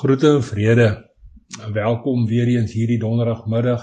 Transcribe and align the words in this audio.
Groete 0.00 0.28
en 0.28 0.42
vrede. 0.42 1.10
Welkom 1.72 2.22
weer 2.26 2.48
eens 2.48 2.72
hierdie 2.72 2.96
donderdagmiddag 3.02 3.82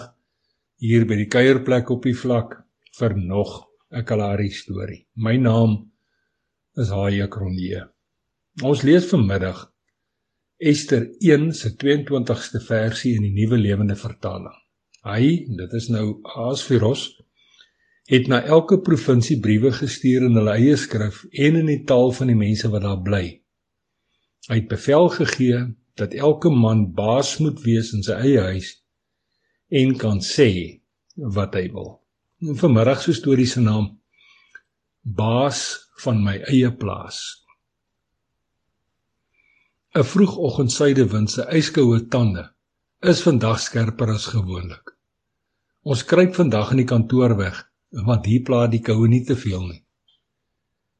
hier 0.82 1.06
by 1.06 1.14
die 1.20 1.28
kuierplek 1.30 1.92
op 1.94 2.08
die 2.10 2.16
vlak 2.18 2.56
vir 2.98 3.14
nog 3.20 3.52
'n 3.94 4.02
Kalahari 4.02 4.50
storie. 4.50 5.06
My 5.14 5.36
naam 5.38 5.76
is 6.74 6.90
Haie 6.90 7.28
Kronje. 7.28 7.84
Ons 8.64 8.82
lees 8.82 9.06
vanmiddag 9.14 9.62
Ester 10.58 11.06
1 11.20 11.54
se 11.54 11.76
22ste 11.78 12.66
versie 12.66 13.14
in 13.16 13.22
die 13.22 13.36
Nuwe 13.38 13.62
Lewende 13.62 13.96
Vertaling. 13.96 14.58
Hy, 15.06 15.46
dit 15.46 15.74
is 15.74 15.94
nou 15.94 16.20
Asfiros, 16.50 17.22
het 18.10 18.28
na 18.28 18.42
elke 18.42 18.82
provinsie 18.82 19.40
briewe 19.40 19.72
gestuur 19.72 20.26
in 20.26 20.34
hulle 20.34 20.58
eie 20.58 20.78
skrif 20.78 21.28
en 21.30 21.56
in 21.56 21.76
die 21.76 21.84
taal 21.84 22.12
van 22.12 22.28
die 22.28 22.42
mense 22.46 22.70
wat 22.70 22.82
daar 22.82 23.02
bly. 23.02 23.42
Hy 24.50 24.56
het 24.56 24.68
bevel 24.68 25.10
gegee 25.10 25.68
dat 25.98 26.14
elke 26.14 26.50
man 26.50 26.92
baas 26.94 27.38
moet 27.42 27.62
wees 27.66 27.94
in 27.94 28.04
sy 28.06 28.18
eie 28.22 28.42
huis 28.52 28.74
en 29.82 29.96
kan 29.98 30.20
sê 30.24 30.50
wat 31.18 31.58
hy 31.58 31.68
wil. 31.74 31.98
En 32.46 32.58
vanmiddag 32.60 33.02
se 33.02 33.16
storie 33.18 33.50
se 33.50 33.62
naam 33.62 33.96
Baas 35.08 35.62
van 36.04 36.20
my 36.24 36.36
eie 36.52 36.70
plaas. 36.82 37.18
'n 39.96 40.04
Vroegoggend 40.04 40.72
suidewind 40.72 41.32
se 41.32 41.46
yskoue 41.60 42.00
tande 42.14 42.44
is 43.12 43.24
vandag 43.24 43.60
skerper 43.60 44.12
as 44.14 44.28
gewoonlik. 44.34 44.94
Ons 45.82 46.04
kruip 46.04 46.36
vandag 46.36 46.72
in 46.76 46.84
die 46.84 46.92
kantoor 46.94 47.38
weg 47.38 47.64
want 48.08 48.26
hier 48.26 48.44
pla 48.44 48.68
die 48.68 48.84
koue 48.84 49.08
nie 49.08 49.24
te 49.26 49.36
veel 49.36 49.64
nie. 49.66 49.84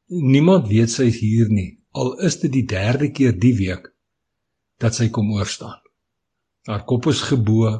Niemand 0.08 0.68
weet 0.72 0.90
sy's 0.90 1.20
hier 1.20 1.52
nie 1.52 1.78
al 1.92 2.14
is 2.28 2.40
dit 2.42 2.52
die 2.52 2.66
derde 2.66 3.10
keer 3.12 3.36
die 3.36 3.54
week 3.58 3.92
dat 4.78 4.94
sy 4.94 5.08
kom 5.10 5.30
oor 5.34 5.46
staan. 5.46 5.80
Haar 6.68 6.84
kop 6.88 7.08
is 7.10 7.22
gebo, 7.26 7.70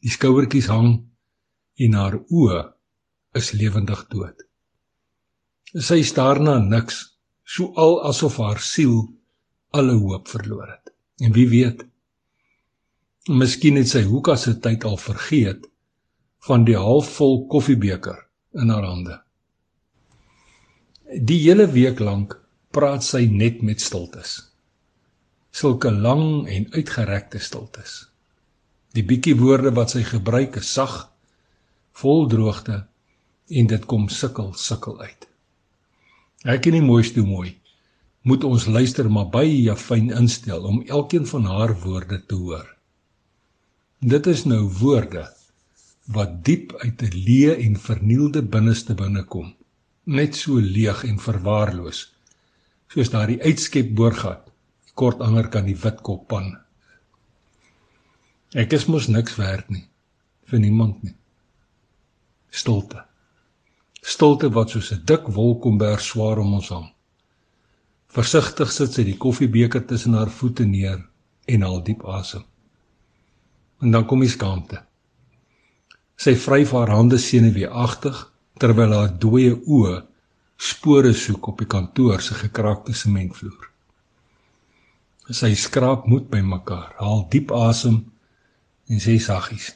die 0.00 0.12
skouertjies 0.12 0.70
hang 0.70 0.92
en 1.80 1.96
haar 1.98 2.18
oë 2.20 2.60
is 3.38 3.52
lewendig 3.56 4.02
dood. 4.12 4.44
Sy 5.70 6.00
staar 6.06 6.40
na 6.42 6.58
niks, 6.62 7.00
so 7.44 7.70
al 7.78 8.00
asof 8.10 8.38
haar 8.42 8.60
siel 8.62 9.06
alle 9.76 9.94
hoop 9.98 10.28
verloor 10.30 10.66
het. 10.68 10.92
En 11.22 11.34
wie 11.36 11.46
weet, 11.50 11.82
miskien 13.28 13.78
het 13.78 13.90
sy 13.90 14.02
hoeka 14.06 14.36
se 14.40 14.56
tyd 14.62 14.84
al 14.88 14.98
vergeet 14.98 15.66
van 16.46 16.64
die 16.66 16.78
halfvol 16.78 17.44
koffiebeker 17.52 18.18
in 18.58 18.72
haar 18.72 18.86
hande. 18.86 19.18
Die 21.10 21.40
hele 21.42 21.66
week 21.70 22.00
lank 22.00 22.38
praat 22.74 23.04
sy 23.04 23.26
net 23.30 23.62
met 23.66 23.82
stiltes 23.82 24.49
sulke 25.50 25.90
lang 25.90 26.46
en 26.48 26.66
uitgerekte 26.72 27.38
stiltes. 27.38 28.06
Die 28.94 29.04
bietjie 29.06 29.36
woorde 29.38 29.72
wat 29.74 29.94
sy 29.94 30.02
gebruik 30.06 30.58
is 30.60 30.70
sag, 30.74 31.08
vol 32.00 32.26
droogte 32.30 32.84
en 33.50 33.70
dit 33.70 33.86
kom 33.90 34.08
sukkel 34.08 34.52
sukkel 34.58 35.00
uit. 35.02 35.26
Ek 36.48 36.66
en 36.70 36.78
die 36.78 36.84
mooiste 36.84 37.22
mooi 37.26 37.56
moet 38.22 38.44
ons 38.44 38.66
luister 38.68 39.08
maar 39.08 39.30
baie 39.32 39.74
fyn 39.80 40.10
instel 40.12 40.66
om 40.68 40.82
elkeen 40.84 41.26
van 41.26 41.46
haar 41.48 41.72
woorde 41.84 42.18
te 42.28 42.36
hoor. 42.36 42.66
Dit 44.00 44.26
is 44.28 44.44
nou 44.44 44.66
woorde 44.80 45.26
wat 46.12 46.42
diep 46.44 46.74
uit 46.82 47.02
'n 47.02 47.16
leë 47.26 47.54
en 47.64 47.76
vernielde 47.76 48.42
binneste 48.42 48.94
binnekom, 48.94 49.54
net 50.04 50.36
so 50.36 50.60
leeg 50.60 51.04
en 51.04 51.18
verwaarloos 51.18 52.12
soos 52.90 53.10
daardie 53.10 53.40
uitskep 53.42 53.94
boorgat 53.94 54.49
kort 54.94 55.20
anger 55.20 55.48
kan 55.48 55.66
die 55.66 55.76
wit 55.76 56.02
kop 56.06 56.26
pan. 56.28 56.52
Ek 58.58 58.72
is 58.74 58.88
mos 58.90 59.06
niks 59.08 59.36
werd 59.38 59.68
nie 59.70 59.86
vir 60.50 60.58
niemand 60.58 61.02
nie. 61.06 61.14
Stilte. 62.50 63.04
Stilte 64.02 64.50
wat 64.50 64.70
soos 64.70 64.90
'n 64.92 65.04
dik 65.06 65.28
wolkomberg 65.36 66.00
swaar 66.00 66.38
om 66.38 66.54
ons 66.54 66.68
hang. 66.68 66.88
Versigtig 68.08 68.72
sit 68.72 68.92
sy 68.92 69.04
die 69.04 69.16
koffiebeker 69.16 69.86
tussen 69.86 70.14
haar 70.14 70.30
voete 70.30 70.64
neer 70.64 71.06
en 71.46 71.62
haal 71.62 71.82
diep 71.84 72.02
asem. 72.04 72.44
En 73.80 73.90
dan 73.90 74.06
kom 74.06 74.20
die 74.20 74.28
skaamte. 74.28 74.82
Sy 76.16 76.34
vryf 76.34 76.72
haar 76.72 76.90
hande 76.90 77.18
senuweeagtig 77.18 78.32
terwyl 78.58 78.92
haar 78.92 79.18
dooie 79.18 79.54
oë 79.54 80.02
spore 80.56 81.14
soek 81.14 81.48
op 81.48 81.58
die 81.58 81.66
kantoor 81.66 82.20
se 82.20 82.34
gekraakte 82.34 82.92
sementvloer 82.92 83.69
sy 85.30 85.54
skraap 85.54 86.06
moed 86.10 86.28
bymekaar, 86.30 86.94
haal 86.98 87.26
diep 87.30 87.52
asem 87.54 88.00
en 88.90 89.02
sê 89.02 89.18
saggies: 89.22 89.70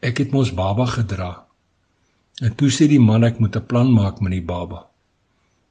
Ek 0.00 0.22
het 0.22 0.32
mos 0.32 0.52
baba 0.56 0.86
gedra. 0.86 1.32
En 2.40 2.54
toe 2.56 2.70
sê 2.72 2.86
die 2.88 3.02
man 3.02 3.24
ek 3.24 3.40
moet 3.40 3.56
'n 3.56 3.66
plan 3.66 3.90
maak 3.92 4.20
met 4.20 4.32
die 4.32 4.46
baba. 4.52 4.86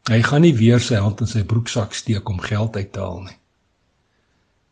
Hy 0.09 0.21
gaan 0.21 0.41
nie 0.41 0.55
weer 0.55 0.79
sy 0.79 0.95
hand 0.95 1.21
in 1.21 1.27
sy 1.27 1.43
broeksak 1.43 1.93
steek 1.93 2.29
om 2.29 2.39
geld 2.39 2.75
uit 2.75 2.91
te 2.93 2.99
haal 2.99 3.23
nie. 3.23 3.37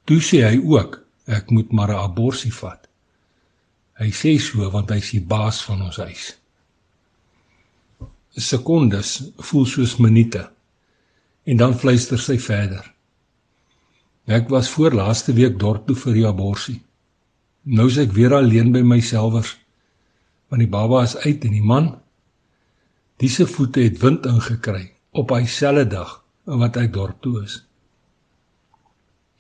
Toe 0.06 0.20
sê 0.22 0.44
hy 0.46 0.58
ook 0.58 1.00
ek 1.26 1.52
moet 1.52 1.72
maar 1.72 1.92
'n 1.92 2.04
abortus 2.04 2.56
vat. 2.60 2.88
Hy 4.00 4.12
sê 4.12 4.40
so 4.40 4.70
want 4.70 4.90
hy's 4.90 5.12
die 5.12 5.22
baas 5.22 5.62
van 5.66 5.82
ons 5.82 5.98
huis. 5.98 6.38
Sekondes 8.36 9.32
voel 9.38 9.66
soos 9.66 9.98
minute. 9.98 10.50
En 11.46 11.58
dan 11.58 11.80
fluister 11.80 12.20
sy 12.20 12.38
verder. 12.38 12.97
Ek 14.28 14.50
was 14.52 14.70
voor 14.70 14.92
laaste 14.92 15.34
week 15.34 15.60
dorp 15.60 15.88
toe 15.88 15.96
vir 15.96 16.14
die 16.14 16.28
abortus. 16.28 16.82
Nou 17.64 17.88
is 17.88 17.98
ek 17.98 18.12
weer 18.16 18.34
alleen 18.36 18.72
by 18.72 18.84
myselfers. 18.84 19.56
Want 20.52 20.64
die 20.64 20.72
baba 20.72 21.04
is 21.04 21.16
uit 21.24 21.44
en 21.44 21.56
die 21.56 21.64
man 21.64 21.96
Diese 23.18 23.48
voete 23.50 23.82
het 23.82 23.98
wind 23.98 24.28
ingekry 24.30 24.84
op 25.18 25.32
hy 25.34 25.48
selfde 25.50 25.88
dag 25.90 26.12
wat 26.62 26.76
ek 26.78 26.92
dorp 26.94 27.18
toe 27.26 27.40
is. 27.42 27.56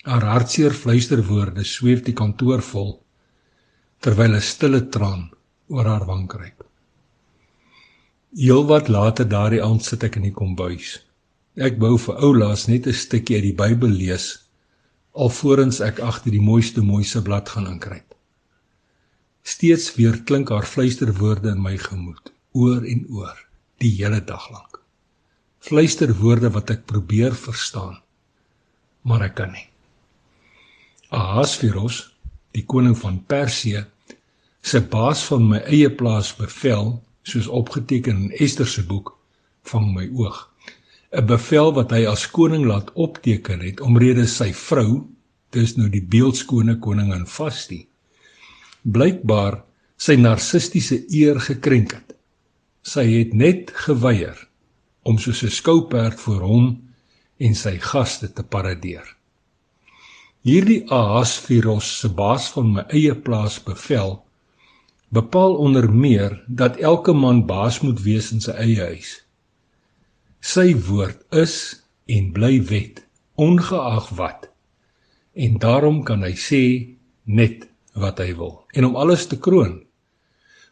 Haar 0.08 0.26
hartseer 0.26 0.74
fluisterwoorde 0.74 1.66
sweef 1.68 2.02
die 2.08 2.16
kantoor 2.18 2.64
vol 2.66 2.96
terwyl 4.02 4.34
'n 4.34 4.48
stille 4.48 4.82
traan 4.96 5.30
oor 5.70 5.86
haar 5.86 6.06
wang 6.10 6.26
kruip. 6.32 6.66
Heelwat 8.34 8.90
later 8.90 9.30
daardie 9.30 9.62
aand 9.62 9.86
sit 9.86 10.04
ek 10.04 10.18
in 10.18 10.26
die 10.30 10.34
kombuis. 10.42 10.98
Ek 11.56 11.78
wou 11.78 11.98
vir 11.98 12.18
oulaas 12.18 12.68
net 12.68 12.88
'n 12.88 12.94
stukkie 12.94 13.36
uit 13.38 13.48
die 13.50 13.60
Bybel 13.62 13.94
lees 13.94 14.47
alvorens 15.18 15.80
ek 15.82 16.00
agter 16.06 16.34
die 16.36 16.44
mooiste 16.44 16.84
mooiste 16.86 17.24
blad 17.26 17.50
gaan 17.50 17.70
inkruip. 17.70 18.14
Steeds 19.48 19.94
weer 19.96 20.20
klink 20.30 20.52
haar 20.54 20.68
fluisterwoorde 20.68 21.54
in 21.56 21.62
my 21.64 21.78
gemoed, 21.82 22.32
oor 22.54 22.84
en 22.84 23.06
oor, 23.16 23.38
die 23.82 23.94
hele 23.96 24.20
dag 24.22 24.50
lank. 24.54 24.82
Fluisterwoorde 25.64 26.52
wat 26.54 26.74
ek 26.76 26.86
probeer 26.90 27.36
verstaan, 27.36 27.98
maar 29.08 29.26
ek 29.30 29.38
kan 29.40 29.54
nie. 29.56 29.66
Ahasveros, 31.16 32.02
die 32.54 32.66
koning 32.68 32.98
van 33.00 33.22
Persië, 33.32 33.86
se 34.62 34.82
baas 34.84 35.24
van 35.30 35.48
my 35.48 35.62
eie 35.72 35.90
plaas 35.90 36.34
bevel, 36.36 36.98
soos 37.24 37.48
opgeteken 37.48 38.28
in 38.28 38.36
Ester 38.44 38.68
se 38.68 38.84
boek, 38.84 39.14
vang 39.72 39.88
my 39.96 40.10
oog. 40.20 40.44
'n 41.12 41.26
bevel 41.26 41.74
wat 41.74 41.92
hy 41.96 42.06
as 42.06 42.26
koning 42.28 42.66
laat 42.68 42.92
opteken 42.94 43.62
het 43.64 43.80
omrede 43.82 44.26
sy 44.28 44.52
vrou, 44.54 45.08
dis 45.56 45.78
nou 45.78 45.88
die 45.90 46.04
beeldskone 46.04 46.76
koningin 46.84 47.26
Vasti, 47.26 47.88
blykbaar 48.84 49.64
sy 49.98 50.18
narcistiese 50.20 51.06
eer 51.08 51.40
gekrenk 51.40 51.94
het. 51.96 52.16
Sy 52.84 53.06
het 53.08 53.34
net 53.34 53.72
geweier 53.86 54.38
om 55.04 55.18
soos 55.18 55.44
'n 55.44 55.50
skouperd 55.50 56.20
voor 56.20 56.42
hom 56.42 56.66
en 57.40 57.56
sy 57.56 57.78
gaste 57.80 58.28
te 58.34 58.44
paradeer. 58.44 59.08
Hierdie 60.44 60.84
Ahasveros 60.92 62.00
se 62.00 62.10
baas 62.10 62.52
van 62.52 62.74
my 62.74 62.84
eie 62.90 63.16
plaas 63.16 63.60
bevel 63.64 64.24
bepaal 65.10 65.56
onder 65.56 65.90
meer 65.92 66.44
dat 66.48 66.78
elke 66.78 67.14
man 67.14 67.46
baas 67.46 67.80
moet 67.80 68.02
wees 68.04 68.32
in 68.32 68.42
sy 68.42 68.52
eie 68.52 68.82
huis. 68.82 69.27
Sy 70.40 70.76
woord 70.88 71.24
is 71.34 71.56
en 72.06 72.32
bly 72.32 72.62
wet, 72.70 73.02
ongeag 73.36 74.10
wat. 74.18 74.48
En 75.34 75.58
daarom 75.62 76.04
kan 76.04 76.24
hy 76.24 76.34
sê 76.38 76.64
net 77.26 77.68
wat 77.98 78.22
hy 78.22 78.34
wil. 78.38 78.64
En 78.74 78.86
om 78.86 78.96
alles 78.96 79.28
te 79.28 79.40
kroon, 79.40 79.82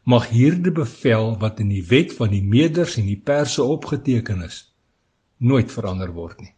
mag 0.06 0.29
hierdie 0.29 0.73
bevel 0.73 1.33
wat 1.41 1.59
in 1.59 1.71
die 1.73 1.83
wet 1.89 2.13
van 2.13 2.29
die 2.29 2.44
Meders 2.45 2.97
en 3.01 3.09
die 3.09 3.17
Perse 3.17 3.63
opgeteken 3.63 4.44
is, 4.45 4.62
nooit 5.38 5.71
verander 5.73 6.13
word 6.13 6.41
nie. 6.41 6.53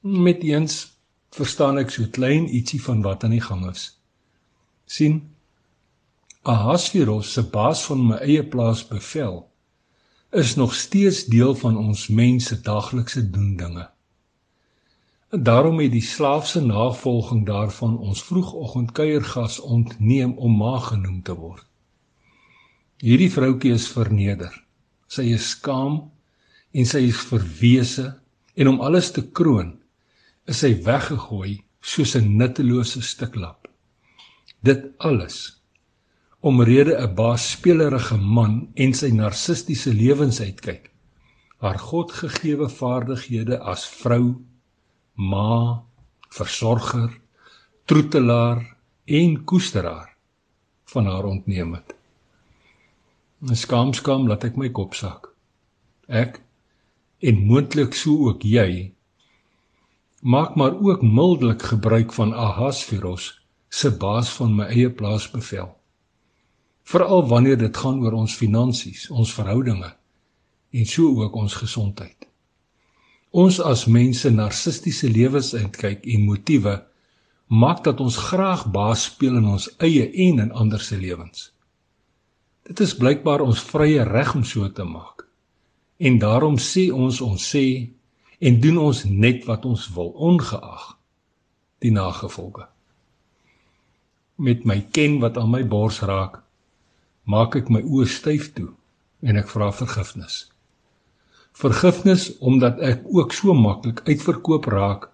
Met 0.00 0.44
eens 0.44 0.82
verstaan 1.32 1.80
ek 1.80 1.92
so 1.94 2.08
klein 2.12 2.48
ietsie 2.48 2.80
van 2.84 3.00
wat 3.04 3.24
aan 3.24 3.36
die 3.36 3.44
gang 3.44 3.66
is. 3.70 3.96
sien 4.90 5.20
Ahasveros 6.42 7.32
se 7.32 7.42
baas 7.46 7.84
van 7.86 8.00
my 8.08 8.16
eie 8.24 8.42
plaas 8.42 8.80
bevel 8.88 9.49
is 10.30 10.54
nog 10.54 10.74
steeds 10.74 11.24
deel 11.24 11.54
van 11.54 11.76
ons 11.76 12.08
mense 12.08 12.60
daglikse 12.60 13.30
doen 13.30 13.56
dinge. 13.56 13.90
En 15.30 15.42
daarom 15.42 15.78
het 15.78 15.92
die 15.92 16.02
slaafse 16.02 16.60
navolging 16.60 17.46
daarvan 17.46 17.98
ons 17.98 18.22
vroegoggend 18.22 18.92
kuiergas 18.92 19.60
ontneem 19.60 20.32
om 20.38 20.56
ma 20.56 20.78
genoem 20.78 21.22
te 21.22 21.34
word. 21.34 21.66
Hierdie 22.98 23.30
vroutjie 23.32 23.72
is 23.72 23.88
verneder. 23.88 24.54
Sy 25.06 25.30
is 25.34 25.50
skaam 25.50 26.10
en 26.70 26.86
sy 26.86 27.06
is 27.08 27.22
verwese 27.30 28.10
en 28.54 28.68
om 28.68 28.80
alles 28.80 29.10
te 29.10 29.22
kroon 29.30 29.72
is 30.50 30.62
sy 30.62 30.74
weggegooi 30.84 31.60
soos 31.80 32.14
'n 32.16 32.36
nuttelose 32.36 33.02
stuk 33.02 33.34
lap. 33.34 33.68
Dit 34.62 34.90
alles 34.98 35.59
omrede 36.40 36.94
'n 36.96 37.14
baasspelerige 37.14 38.16
man 38.16 38.68
en 38.74 38.92
sy 38.94 39.10
narcistiese 39.10 39.92
lewensuitkyk 39.94 40.90
haar 41.60 41.78
godgegewe 41.78 42.68
vaardighede 42.68 43.58
as 43.72 43.84
vrou, 44.00 44.40
ma, 45.14 45.82
versorger, 46.32 47.10
troetelaar 47.84 48.76
en 49.04 49.44
koesteraar 49.44 50.16
van 50.84 51.06
haar 51.06 51.24
ontneem 51.24 51.74
het. 51.74 51.94
Skaam 53.52 53.92
skaam 53.92 54.28
laat 54.28 54.44
ek 54.44 54.56
my 54.56 54.68
kop 54.68 54.94
sak. 54.94 55.28
Ek 56.08 56.40
en 57.20 57.44
moontlik 57.46 57.94
sou 57.94 58.16
ook 58.28 58.44
jy 58.44 58.92
maak 60.20 60.56
maar 60.56 60.74
ook 60.76 61.02
mildelik 61.02 61.62
gebruik 61.62 62.12
van 62.12 62.34
Ahasveros 62.34 63.40
se 63.68 63.90
baas 63.90 64.32
van 64.36 64.56
my 64.56 64.66
eie 64.68 64.90
plaas 64.90 65.30
bevel. 65.30 65.79
Veral 66.84 67.26
wanneer 67.28 67.58
dit 67.58 67.76
gaan 67.76 68.00
oor 68.02 68.12
ons 68.12 68.34
finansies, 68.34 69.08
ons 69.10 69.34
verhoudinge 69.34 69.92
en 70.70 70.86
so 70.86 71.10
ook 71.22 71.34
ons 71.34 71.54
gesondheid. 71.54 72.26
Ons 73.30 73.60
as 73.62 73.84
mense 73.86 74.30
narcistiese 74.30 75.10
lewensuitkyk 75.10 76.06
en 76.06 76.26
motiewe 76.26 76.76
maak 77.46 77.84
dat 77.84 78.00
ons 78.00 78.16
graag 78.30 78.66
baas 78.70 79.04
speel 79.10 79.38
in 79.38 79.46
ons 79.50 79.68
eie 79.78 80.06
en 80.28 80.42
in 80.46 80.52
ander 80.52 80.80
se 80.80 80.98
lewens. 80.98 81.50
Dit 82.66 82.80
is 82.80 82.94
blykbaar 82.94 83.42
ons 83.42 83.62
vrye 83.70 84.04
reg 84.06 84.34
om 84.34 84.44
so 84.44 84.68
te 84.70 84.86
maak. 84.86 85.26
En 85.98 86.18
daarom 86.18 86.58
sê 86.58 86.88
ons 86.94 87.20
ons 87.20 87.50
sê 87.54 87.90
en 88.40 88.60
doen 88.60 88.78
ons 88.78 89.04
net 89.04 89.44
wat 89.46 89.66
ons 89.66 89.88
wil 89.94 90.14
ongeag 90.16 90.92
die 91.82 91.92
nagevolge 91.92 92.66
met 94.40 94.64
my 94.64 94.78
ken 94.96 95.18
wat 95.20 95.36
aan 95.36 95.50
my 95.52 95.60
bors 95.68 96.00
raak 96.08 96.40
maak 97.24 97.56
ek 97.56 97.70
my 97.70 97.82
oë 97.82 98.08
styf 98.08 98.52
toe 98.54 98.70
en 99.22 99.36
ek 99.36 99.48
vra 99.52 99.70
vergifnis. 99.72 100.46
Vergifnis 101.52 102.30
omdat 102.40 102.78
ek 102.80 103.02
ook 103.10 103.34
so 103.36 103.54
maklik 103.54 104.02
uitverkoop 104.08 104.70
raak 104.72 105.10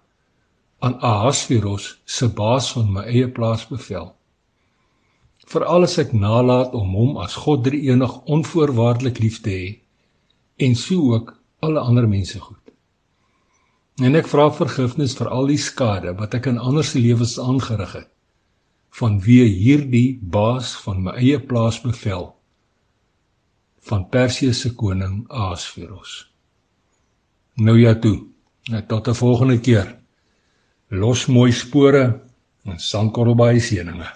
aan 0.79 0.99
Ahasveros 1.01 1.97
se 2.05 2.29
baas 2.29 2.71
van 2.75 2.93
my 2.93 3.07
eie 3.09 3.27
plaas 3.27 3.65
bevel 3.67 4.13
veral 5.47 5.87
as 5.87 5.95
ek 6.01 6.11
nalat 6.11 6.73
om 6.75 6.95
hom 6.99 7.19
as 7.23 7.37
God 7.43 7.63
drie 7.67 7.85
enig 7.87 8.13
onvoorwaardelik 8.35 9.21
lief 9.23 9.39
te 9.45 9.53
hê 9.55 9.67
en 10.67 10.75
so 10.75 11.13
ook 11.15 11.31
alle 11.63 11.79
ander 11.79 12.07
mense 12.09 12.39
goed. 12.39 12.63
En 14.03 14.17
ek 14.19 14.27
vra 14.29 14.49
vergifnis 14.53 15.15
vir 15.17 15.29
al 15.33 15.47
die 15.49 15.61
skade 15.61 16.13
wat 16.19 16.35
ek 16.37 16.49
in 16.51 16.59
ander 16.59 16.85
se 16.85 16.99
lewens 16.99 17.37
aangerig 17.39 17.95
het 18.01 18.11
van 18.97 19.19
wie 19.21 19.43
hierdie 19.45 20.19
baas 20.21 20.73
van 20.85 21.03
my 21.05 21.13
eie 21.21 21.39
plaas 21.39 21.81
bevel 21.83 22.31
van 23.87 24.09
Persië 24.09 24.53
se 24.53 24.73
koning 24.75 25.23
Ahasveros. 25.31 26.31
Nou 27.55 27.77
ja 27.79 27.95
toe. 27.95 28.25
Net 28.67 28.87
tot 28.87 29.07
'n 29.07 29.13
volgende 29.15 29.59
keer. 29.59 29.95
Los 30.87 31.25
mooi 31.25 31.51
spore 31.51 32.21
en 32.63 32.79
sankorrel 32.79 33.35
baie 33.35 33.59
seëninge. 33.59 34.09